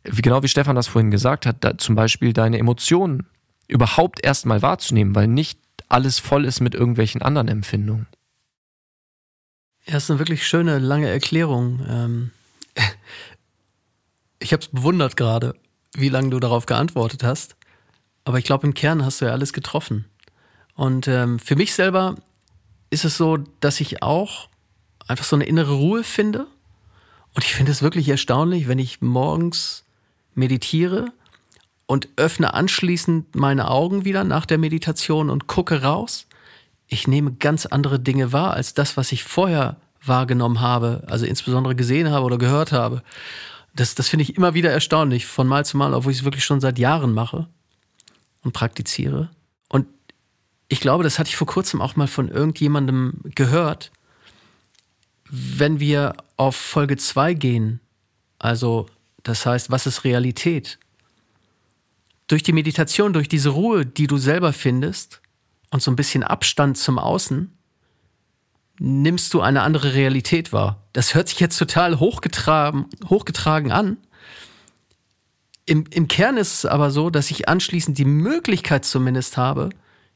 wie, 0.03 0.21
genau 0.21 0.43
wie 0.43 0.47
Stefan 0.47 0.75
das 0.75 0.87
vorhin 0.87 1.11
gesagt 1.11 1.45
hat, 1.45 1.57
da, 1.61 1.77
zum 1.77 1.95
Beispiel 1.95 2.33
deine 2.33 2.57
Emotionen 2.57 3.27
überhaupt 3.67 4.23
erstmal 4.23 4.61
wahrzunehmen, 4.61 5.15
weil 5.15 5.27
nicht 5.27 5.59
alles 5.89 6.19
voll 6.19 6.45
ist 6.45 6.61
mit 6.61 6.75
irgendwelchen 6.75 7.21
anderen 7.21 7.47
Empfindungen. 7.47 8.07
Ja, 9.87 9.97
ist 9.97 10.09
eine 10.11 10.19
wirklich 10.19 10.45
schöne, 10.45 10.79
lange 10.79 11.09
Erklärung. 11.09 11.79
Ähm, 11.87 12.31
ich 14.39 14.51
habe 14.51 14.61
es 14.61 14.67
bewundert 14.67 15.15
gerade, 15.15 15.55
wie 15.93 16.09
lange 16.09 16.29
du 16.29 16.39
darauf 16.39 16.65
geantwortet 16.65 17.23
hast. 17.23 17.55
Aber 18.25 18.37
ich 18.37 18.45
glaube, 18.45 18.67
im 18.67 18.73
Kern 18.73 19.05
hast 19.05 19.21
du 19.21 19.25
ja 19.25 19.31
alles 19.31 19.53
getroffen. 19.53 20.05
Und 20.75 21.07
ähm, 21.07 21.39
für 21.39 21.55
mich 21.55 21.73
selber 21.73 22.15
ist 22.89 23.05
es 23.05 23.15
so, 23.15 23.37
dass 23.61 23.79
ich 23.79 24.03
auch 24.03 24.49
einfach 25.07 25.25
so 25.25 25.37
eine 25.37 25.45
innere 25.45 25.73
Ruhe 25.73 26.03
finde. 26.03 26.47
Und 27.33 27.45
ich 27.45 27.53
finde 27.53 27.71
es 27.71 27.81
wirklich 27.81 28.09
erstaunlich, 28.09 28.67
wenn 28.67 28.79
ich 28.79 29.01
morgens 29.01 29.85
meditiere 30.35 31.13
und 31.85 32.09
öffne 32.17 32.53
anschließend 32.53 33.35
meine 33.35 33.69
Augen 33.69 34.03
wieder 34.03 34.25
nach 34.25 34.45
der 34.45 34.57
Meditation 34.57 35.29
und 35.29 35.47
gucke 35.47 35.81
raus. 35.81 36.27
Ich 36.87 37.07
nehme 37.07 37.33
ganz 37.33 37.65
andere 37.65 37.99
Dinge 37.99 38.31
wahr 38.31 38.53
als 38.53 38.73
das, 38.73 38.97
was 38.97 39.11
ich 39.11 39.23
vorher 39.23 39.77
wahrgenommen 40.03 40.61
habe, 40.61 41.03
also 41.07 41.25
insbesondere 41.25 41.75
gesehen 41.75 42.09
habe 42.09 42.25
oder 42.25 42.37
gehört 42.37 42.71
habe. 42.71 43.03
Das, 43.75 43.95
das 43.95 44.07
finde 44.07 44.23
ich 44.23 44.35
immer 44.35 44.53
wieder 44.53 44.71
erstaunlich, 44.71 45.25
von 45.25 45.47
Mal 45.47 45.65
zu 45.65 45.77
Mal, 45.77 45.93
obwohl 45.93 46.11
ich 46.11 46.19
es 46.19 46.23
wirklich 46.23 46.45
schon 46.45 46.61
seit 46.61 46.79
Jahren 46.79 47.13
mache 47.13 47.47
und 48.43 48.53
praktiziere. 48.53 49.29
Und 49.69 49.85
ich 50.69 50.79
glaube, 50.79 51.03
das 51.03 51.19
hatte 51.19 51.29
ich 51.29 51.35
vor 51.35 51.47
kurzem 51.47 51.81
auch 51.81 51.95
mal 51.95 52.07
von 52.07 52.29
irgendjemandem 52.29 53.19
gehört. 53.35 53.91
Wenn 55.29 55.79
wir 55.79 56.15
auf 56.37 56.55
Folge 56.55 56.95
2 56.95 57.33
gehen, 57.33 57.81
also 58.39 58.85
das 59.23 59.45
heißt, 59.45 59.71
was 59.71 59.87
ist 59.87 60.05
Realität? 60.05 60.79
durch 62.27 62.43
die 62.43 62.53
Meditation, 62.53 63.13
durch 63.13 63.29
diese 63.29 63.49
Ruhe, 63.49 63.85
die 63.85 64.07
du 64.07 64.17
selber 64.17 64.53
findest 64.53 65.21
und 65.71 65.81
so 65.81 65.91
ein 65.91 65.95
bisschen 65.95 66.23
Abstand 66.23 66.77
zum 66.77 66.99
Außen, 66.99 67.57
nimmst 68.79 69.33
du 69.33 69.41
eine 69.41 69.63
andere 69.63 69.93
Realität 69.93 70.53
wahr. 70.53 70.83
Das 70.93 71.15
hört 71.15 71.29
sich 71.29 71.39
jetzt 71.39 71.57
total 71.57 71.99
hochgetragen, 71.99 72.85
hochgetragen 73.09 73.71
an. 73.71 73.97
Im, 75.65 75.85
Im 75.89 76.07
Kern 76.07 76.37
ist 76.37 76.53
es 76.53 76.65
aber 76.65 76.91
so, 76.91 77.09
dass 77.09 77.31
ich 77.31 77.49
anschließend 77.49 77.97
die 77.97 78.05
Möglichkeit 78.05 78.85
zumindest 78.85 79.35
habe, 79.35 79.69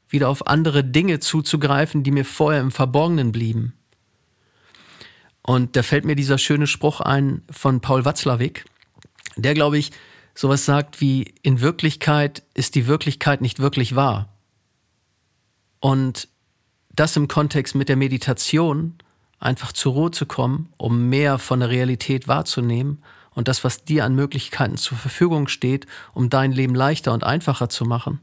wieder 0.07 0.29
auf 0.29 0.47
andere 0.47 0.83
Dinge 0.83 1.19
zuzugreifen, 1.19 2.03
die 2.03 2.11
mir 2.11 2.25
vorher 2.25 2.61
im 2.61 2.71
Verborgenen 2.71 3.31
blieben. 3.31 3.73
Und 5.41 5.75
da 5.75 5.83
fällt 5.83 6.05
mir 6.05 6.15
dieser 6.15 6.37
schöne 6.37 6.67
Spruch 6.67 7.01
ein 7.01 7.41
von 7.49 7.81
Paul 7.81 8.05
Watzlawick, 8.05 8.65
der, 9.35 9.53
glaube 9.53 9.77
ich, 9.77 9.91
sowas 10.35 10.65
sagt 10.65 11.01
wie, 11.01 11.33
in 11.41 11.61
Wirklichkeit 11.61 12.43
ist 12.53 12.75
die 12.75 12.87
Wirklichkeit 12.87 13.41
nicht 13.41 13.59
wirklich 13.59 13.95
wahr. 13.95 14.30
Und 15.81 16.29
das 16.95 17.17
im 17.17 17.27
Kontext 17.27 17.75
mit 17.75 17.89
der 17.89 17.97
Meditation, 17.97 18.95
einfach 19.39 19.73
zur 19.73 19.93
Ruhe 19.93 20.11
zu 20.11 20.25
kommen, 20.25 20.71
um 20.77 21.09
mehr 21.09 21.39
von 21.39 21.59
der 21.59 21.69
Realität 21.69 22.27
wahrzunehmen 22.27 23.03
und 23.31 23.47
das, 23.47 23.63
was 23.63 23.83
dir 23.83 24.05
an 24.05 24.15
Möglichkeiten 24.15 24.77
zur 24.77 24.97
Verfügung 24.97 25.47
steht, 25.47 25.87
um 26.13 26.29
dein 26.29 26.51
Leben 26.51 26.75
leichter 26.75 27.13
und 27.13 27.23
einfacher 27.23 27.67
zu 27.67 27.85
machen. 27.85 28.19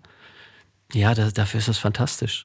Ja, 0.93 1.15
das, 1.15 1.35
dafür 1.35 1.59
ist 1.59 1.69
es 1.69 1.79
fantastisch. 1.79 2.45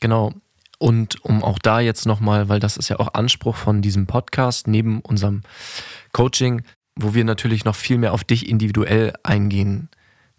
Genau. 0.00 0.32
Und 0.78 1.24
um 1.24 1.42
auch 1.42 1.58
da 1.58 1.80
jetzt 1.80 2.06
nochmal, 2.06 2.48
weil 2.48 2.60
das 2.60 2.76
ist 2.76 2.88
ja 2.88 2.98
auch 2.98 3.14
Anspruch 3.14 3.56
von 3.56 3.82
diesem 3.82 4.06
Podcast, 4.06 4.68
neben 4.68 5.00
unserem 5.00 5.42
Coaching, 6.12 6.62
wo 6.96 7.14
wir 7.14 7.24
natürlich 7.24 7.64
noch 7.64 7.76
viel 7.76 7.98
mehr 7.98 8.12
auf 8.12 8.24
dich 8.24 8.48
individuell 8.48 9.12
eingehen 9.22 9.88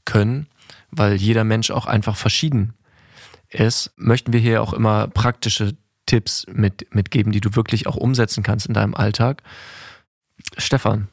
können, 0.06 0.48
weil 0.92 1.16
jeder 1.16 1.44
Mensch 1.44 1.72
auch 1.72 1.86
einfach 1.86 2.16
verschieden 2.16 2.74
ist, 3.53 3.91
möchten 3.95 4.33
wir 4.33 4.39
hier 4.39 4.62
auch 4.62 4.74
immer 4.74 5.07
praktische 5.07 5.75
Tipps 6.05 6.45
mit, 6.51 6.93
mitgeben, 6.93 7.31
die 7.31 7.41
du 7.41 7.55
wirklich 7.55 7.88
auch 7.88 7.95
umsetzen 7.95 8.43
kannst 8.43 8.65
in 8.65 8.74
deinem 8.74 8.93
Alltag. 8.93 9.41
Stefan, 10.57 11.07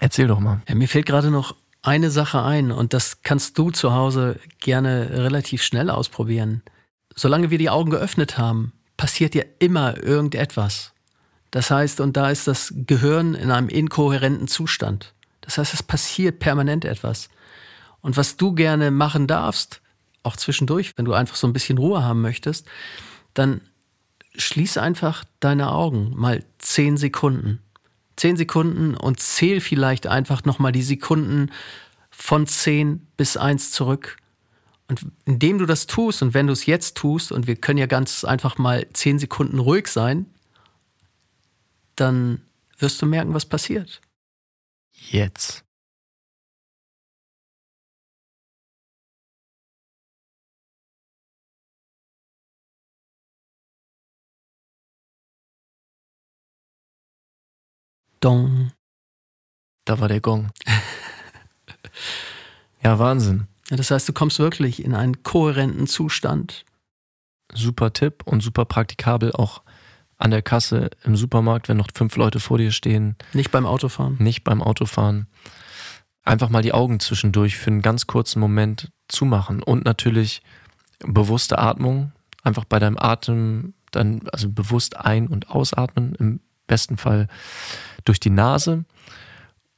erzähl 0.00 0.26
doch 0.26 0.40
mal. 0.40 0.62
Ja, 0.68 0.74
mir 0.74 0.88
fällt 0.88 1.06
gerade 1.06 1.30
noch 1.30 1.54
eine 1.82 2.10
Sache 2.10 2.42
ein 2.42 2.72
und 2.72 2.94
das 2.94 3.22
kannst 3.22 3.58
du 3.58 3.70
zu 3.70 3.92
Hause 3.92 4.40
gerne 4.60 5.10
relativ 5.12 5.62
schnell 5.62 5.90
ausprobieren. 5.90 6.62
Solange 7.14 7.50
wir 7.50 7.58
die 7.58 7.70
Augen 7.70 7.90
geöffnet 7.90 8.38
haben, 8.38 8.72
passiert 8.96 9.34
ja 9.34 9.42
immer 9.58 10.02
irgendetwas. 10.02 10.92
Das 11.50 11.70
heißt, 11.70 12.00
und 12.00 12.16
da 12.16 12.30
ist 12.30 12.48
das 12.48 12.72
Gehirn 12.74 13.34
in 13.34 13.50
einem 13.50 13.68
inkohärenten 13.68 14.48
Zustand. 14.48 15.14
Das 15.42 15.58
heißt, 15.58 15.74
es 15.74 15.82
passiert 15.82 16.38
permanent 16.38 16.84
etwas. 16.84 17.28
Und 18.00 18.16
was 18.16 18.36
du 18.36 18.54
gerne 18.54 18.90
machen 18.90 19.26
darfst, 19.26 19.80
auch 20.24 20.36
zwischendurch, 20.36 20.96
wenn 20.96 21.04
du 21.04 21.12
einfach 21.12 21.36
so 21.36 21.46
ein 21.46 21.52
bisschen 21.52 21.78
Ruhe 21.78 22.02
haben 22.02 22.20
möchtest, 22.20 22.66
dann 23.34 23.60
schließ 24.36 24.78
einfach 24.78 25.24
deine 25.40 25.70
Augen 25.70 26.12
mal 26.16 26.44
zehn 26.58 26.96
Sekunden. 26.96 27.60
Zehn 28.16 28.36
Sekunden 28.36 28.94
und 28.94 29.20
zähl 29.20 29.60
vielleicht 29.60 30.06
einfach 30.06 30.44
nochmal 30.44 30.72
die 30.72 30.82
Sekunden 30.82 31.50
von 32.10 32.46
zehn 32.46 33.06
bis 33.16 33.36
eins 33.36 33.70
zurück. 33.70 34.16
Und 34.88 35.00
indem 35.24 35.58
du 35.58 35.66
das 35.66 35.86
tust 35.86 36.22
und 36.22 36.34
wenn 36.34 36.46
du 36.46 36.52
es 36.52 36.66
jetzt 36.66 36.96
tust, 36.96 37.32
und 37.32 37.46
wir 37.46 37.56
können 37.56 37.78
ja 37.78 37.86
ganz 37.86 38.24
einfach 38.24 38.58
mal 38.58 38.86
zehn 38.92 39.18
Sekunden 39.18 39.58
ruhig 39.58 39.88
sein, 39.88 40.26
dann 41.96 42.42
wirst 42.78 43.00
du 43.00 43.06
merken, 43.06 43.34
was 43.34 43.46
passiert. 43.46 44.00
Jetzt. 44.92 45.64
Dong. 58.24 58.72
Da 59.84 60.00
war 60.00 60.08
der 60.08 60.22
Gong. 60.22 60.48
ja, 62.82 62.98
Wahnsinn. 62.98 63.48
Das 63.68 63.90
heißt, 63.90 64.08
du 64.08 64.14
kommst 64.14 64.38
wirklich 64.38 64.82
in 64.82 64.94
einen 64.94 65.22
kohärenten 65.22 65.86
Zustand. 65.86 66.64
Super 67.52 67.92
Tipp 67.92 68.22
und 68.24 68.40
super 68.40 68.64
praktikabel 68.64 69.32
auch 69.32 69.62
an 70.16 70.30
der 70.30 70.40
Kasse 70.40 70.88
im 71.02 71.16
Supermarkt, 71.16 71.68
wenn 71.68 71.76
noch 71.76 71.88
fünf 71.94 72.16
Leute 72.16 72.40
vor 72.40 72.56
dir 72.56 72.72
stehen. 72.72 73.16
Nicht 73.34 73.50
beim 73.50 73.66
Autofahren. 73.66 74.16
Nicht 74.18 74.42
beim 74.42 74.62
Autofahren. 74.62 75.26
Einfach 76.22 76.48
mal 76.48 76.62
die 76.62 76.72
Augen 76.72 77.00
zwischendurch 77.00 77.58
für 77.58 77.70
einen 77.70 77.82
ganz 77.82 78.06
kurzen 78.06 78.40
Moment 78.40 78.90
zumachen 79.06 79.62
und 79.62 79.84
natürlich 79.84 80.40
bewusste 81.00 81.58
Atmung. 81.58 82.12
Einfach 82.42 82.64
bei 82.64 82.78
deinem 82.78 82.96
Atem 82.96 83.74
dann, 83.90 84.26
also 84.32 84.48
bewusst 84.48 84.96
ein- 84.96 85.28
und 85.28 85.50
ausatmen, 85.50 86.14
im 86.14 86.40
besten 86.66 86.96
Fall 86.96 87.28
durch 88.04 88.20
die 88.20 88.30
Nase 88.30 88.84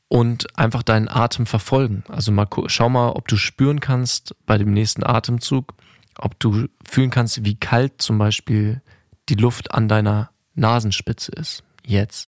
und 0.09 0.59
einfach 0.59 0.83
deinen 0.83 1.09
Atem 1.09 1.47
verfolgen. 1.47 2.04
Also 2.09 2.33
mal 2.33 2.49
schau 2.66 2.88
mal, 2.88 3.11
ob 3.11 3.28
du 3.28 3.37
spüren 3.37 3.80
kannst 3.80 4.35
bei 4.47 4.59
dem 4.59 4.73
nächsten 4.73 5.04
Atemzug, 5.04 5.75
ob 6.18 6.38
du 6.38 6.68
fühlen 6.88 7.11
kannst, 7.11 7.45
wie 7.45 7.56
kalt 7.56 8.00
zum 8.00 8.18
Beispiel 8.18 8.83
die 9.28 9.35
Luft 9.35 9.73
an 9.73 9.88
deiner 9.88 10.30
Nasenspitze 10.54 11.33
ist. 11.33 11.62
Jetzt. 11.85 12.28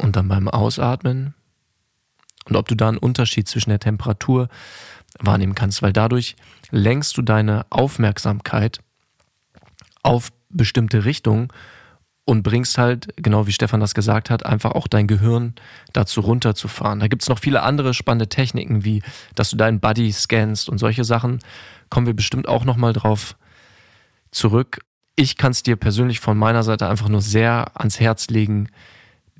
Und 0.00 0.16
dann 0.16 0.28
beim 0.28 0.48
Ausatmen. 0.48 1.34
Und 2.44 2.56
ob 2.56 2.68
du 2.68 2.74
da 2.74 2.88
einen 2.88 2.98
Unterschied 2.98 3.46
zwischen 3.46 3.70
der 3.70 3.80
Temperatur 3.80 4.48
wahrnehmen 5.18 5.54
kannst, 5.54 5.82
weil 5.82 5.92
dadurch 5.92 6.36
lenkst 6.70 7.16
du 7.16 7.22
deine 7.22 7.66
Aufmerksamkeit 7.70 8.80
auf 10.02 10.30
bestimmte 10.48 11.04
Richtungen 11.04 11.48
und 12.28 12.42
bringst 12.42 12.76
halt, 12.76 13.08
genau 13.16 13.46
wie 13.46 13.52
Stefan 13.52 13.80
das 13.80 13.94
gesagt 13.94 14.28
hat, 14.28 14.44
einfach 14.44 14.72
auch 14.72 14.86
dein 14.86 15.06
Gehirn 15.06 15.54
dazu 15.94 16.20
runterzufahren. 16.20 17.00
Da 17.00 17.08
gibt 17.08 17.22
es 17.22 17.30
noch 17.30 17.38
viele 17.38 17.62
andere 17.62 17.94
spannende 17.94 18.28
Techniken, 18.28 18.84
wie 18.84 19.02
dass 19.34 19.48
du 19.48 19.56
deinen 19.56 19.80
Body 19.80 20.12
scannst 20.12 20.68
und 20.68 20.76
solche 20.76 21.04
Sachen. 21.04 21.38
Kommen 21.88 22.06
wir 22.06 22.12
bestimmt 22.12 22.46
auch 22.46 22.66
nochmal 22.66 22.92
drauf 22.92 23.34
zurück. 24.30 24.80
Ich 25.16 25.38
kann 25.38 25.52
es 25.52 25.62
dir 25.62 25.76
persönlich 25.76 26.20
von 26.20 26.36
meiner 26.36 26.62
Seite 26.64 26.86
einfach 26.86 27.08
nur 27.08 27.22
sehr 27.22 27.72
ans 27.80 27.98
Herz 27.98 28.28
legen, 28.28 28.68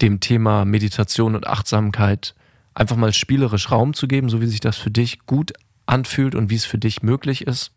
dem 0.01 0.21
Thema 0.21 0.65
Meditation 0.65 1.35
und 1.35 1.47
Achtsamkeit 1.47 2.35
einfach 2.73 2.97
mal 2.97 3.13
spielerisch 3.13 3.71
Raum 3.71 3.93
zu 3.93 4.09
geben, 4.09 4.31
so 4.31 4.41
wie 4.41 4.47
sich 4.47 4.61
das 4.61 4.79
für 4.79 4.91
dich 4.91 5.27
gut 5.27 5.53
anfühlt 5.85 6.35
und 6.35 6.49
wie 6.49 6.57
es 6.57 6.65
für 6.65 6.79
dich 6.79 7.03
möglich 7.03 7.47
ist. 7.47 7.73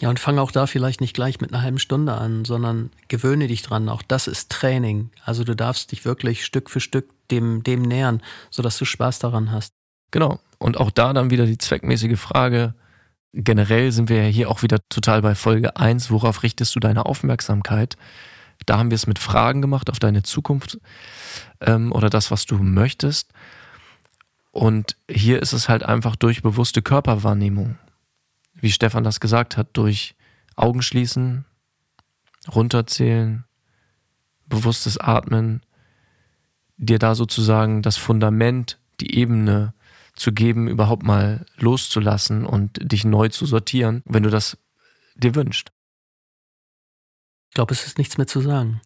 Ja, 0.00 0.10
und 0.10 0.18
fang 0.18 0.38
auch 0.38 0.50
da 0.50 0.66
vielleicht 0.66 1.00
nicht 1.00 1.14
gleich 1.14 1.40
mit 1.40 1.52
einer 1.52 1.62
halben 1.62 1.78
Stunde 1.78 2.14
an, 2.14 2.44
sondern 2.44 2.90
gewöhne 3.08 3.46
dich 3.46 3.62
dran. 3.62 3.88
Auch 3.88 4.02
das 4.02 4.26
ist 4.26 4.50
Training. 4.50 5.10
Also 5.24 5.44
du 5.44 5.54
darfst 5.54 5.92
dich 5.92 6.04
wirklich 6.04 6.44
Stück 6.44 6.68
für 6.68 6.80
Stück 6.80 7.10
dem, 7.30 7.62
dem 7.62 7.82
nähern, 7.82 8.20
sodass 8.50 8.76
du 8.78 8.84
Spaß 8.84 9.20
daran 9.20 9.52
hast. 9.52 9.72
Genau. 10.10 10.40
Und 10.58 10.78
auch 10.78 10.90
da 10.90 11.12
dann 11.12 11.30
wieder 11.30 11.46
die 11.46 11.58
zweckmäßige 11.58 12.18
Frage. 12.18 12.74
Generell 13.32 13.92
sind 13.92 14.08
wir 14.08 14.24
ja 14.24 14.28
hier 14.28 14.50
auch 14.50 14.62
wieder 14.62 14.78
total 14.88 15.22
bei 15.22 15.34
Folge 15.34 15.76
1. 15.76 16.10
Worauf 16.10 16.42
richtest 16.42 16.74
du 16.74 16.80
deine 16.80 17.06
Aufmerksamkeit? 17.06 17.96
Da 18.66 18.78
haben 18.78 18.90
wir 18.90 18.96
es 18.96 19.06
mit 19.06 19.18
Fragen 19.18 19.60
gemacht 19.60 19.90
auf 19.90 19.98
deine 19.98 20.22
Zukunft 20.22 20.78
ähm, 21.60 21.92
oder 21.92 22.10
das, 22.10 22.30
was 22.30 22.46
du 22.46 22.56
möchtest. 22.56 23.32
Und 24.50 24.96
hier 25.10 25.42
ist 25.42 25.52
es 25.52 25.68
halt 25.68 25.82
einfach 25.82 26.14
durch 26.14 26.42
bewusste 26.42 26.80
Körperwahrnehmung 26.80 27.76
wie 28.64 28.72
Stefan 28.72 29.04
das 29.04 29.20
gesagt 29.20 29.58
hat, 29.58 29.68
durch 29.74 30.14
Augen 30.56 30.80
schließen, 30.80 31.44
runterzählen, 32.48 33.44
bewusstes 34.46 34.96
Atmen, 34.96 35.60
dir 36.78 36.98
da 36.98 37.14
sozusagen 37.14 37.82
das 37.82 37.98
Fundament, 37.98 38.80
die 39.00 39.18
Ebene 39.18 39.74
zu 40.14 40.32
geben, 40.32 40.66
überhaupt 40.66 41.02
mal 41.02 41.44
loszulassen 41.58 42.46
und 42.46 42.78
dich 42.80 43.04
neu 43.04 43.28
zu 43.28 43.44
sortieren, 43.44 44.02
wenn 44.06 44.22
du 44.22 44.30
das 44.30 44.56
dir 45.14 45.34
wünschst. 45.34 45.70
Ich 47.50 47.54
glaube, 47.54 47.74
es 47.74 47.86
ist 47.86 47.98
nichts 47.98 48.16
mehr 48.16 48.26
zu 48.26 48.40
sagen. 48.40 48.80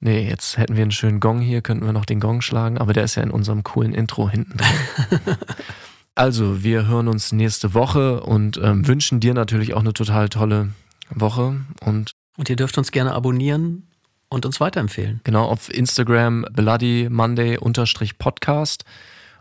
Nee, 0.00 0.28
jetzt 0.28 0.58
hätten 0.58 0.74
wir 0.74 0.82
einen 0.82 0.90
schönen 0.90 1.20
Gong 1.20 1.40
hier, 1.40 1.62
könnten 1.62 1.86
wir 1.86 1.92
noch 1.92 2.04
den 2.04 2.18
Gong 2.18 2.40
schlagen, 2.40 2.78
aber 2.78 2.92
der 2.92 3.04
ist 3.04 3.14
ja 3.14 3.22
in 3.22 3.30
unserem 3.30 3.62
coolen 3.62 3.94
Intro 3.94 4.28
hinten 4.28 4.56
drin. 4.56 5.36
Also, 6.18 6.64
wir 6.64 6.88
hören 6.88 7.06
uns 7.06 7.30
nächste 7.30 7.74
Woche 7.74 8.20
und 8.22 8.56
ähm, 8.60 8.88
wünschen 8.88 9.20
dir 9.20 9.34
natürlich 9.34 9.74
auch 9.74 9.80
eine 9.82 9.92
total 9.92 10.28
tolle 10.28 10.70
Woche. 11.10 11.60
Und, 11.80 12.10
und 12.36 12.50
ihr 12.50 12.56
dürft 12.56 12.76
uns 12.76 12.90
gerne 12.90 13.12
abonnieren 13.12 13.86
und 14.28 14.44
uns 14.44 14.58
weiterempfehlen. 14.58 15.20
Genau, 15.22 15.44
auf 15.44 15.72
Instagram 15.72 16.44
Bloody 16.50 17.06
Monday 17.08 17.56
Podcast 18.18 18.84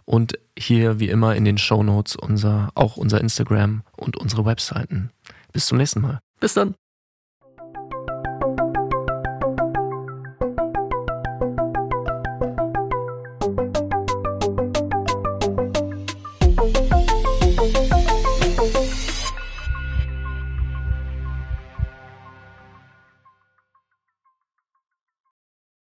und 0.05 0.37
hier 0.55 0.99
wie 0.99 1.09
immer 1.09 1.35
in 1.35 1.45
den 1.45 1.57
Show 1.57 1.81
Notes 1.81 2.15
unser, 2.15 2.69
auch 2.75 2.95
unser 2.95 3.21
Instagram 3.21 3.81
und 3.95 4.15
unsere 4.15 4.45
Webseiten. 4.45 5.09
Bis 5.53 5.65
zum 5.65 5.79
nächsten 5.79 6.01
Mal. 6.01 6.19
Bis 6.39 6.53
dann. 6.53 6.75